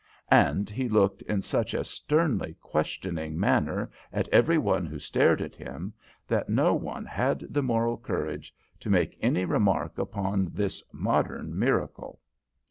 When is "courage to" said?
7.99-8.89